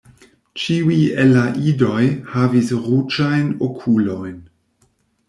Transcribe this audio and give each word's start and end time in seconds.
Ĉiuj 0.61 0.95
el 1.23 1.33
la 1.35 1.43
idoj 1.71 1.99
havis 2.31 2.71
ruĝajn 2.87 3.53
okulojn. 3.69 4.41